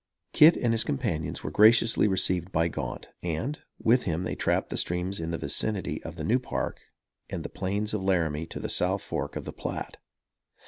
[0.33, 4.77] Kit and his companions were graciously received by Gaunt; and, with him they trapped the
[4.77, 6.79] streams in the vicinity of the New Park
[7.29, 9.97] and the plains of Laramie to the South fork of the Platte.